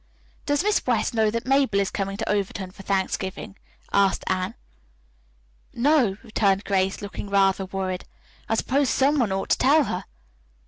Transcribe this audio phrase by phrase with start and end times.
[0.47, 3.55] "Does Miss West know that Mabel is coming to Overton for Thanksgiving?"
[3.93, 4.55] asked Anne.
[5.75, 8.05] "No," returned Grace, looking rather worried.
[8.49, 10.05] "I suppose some one ought to tell her."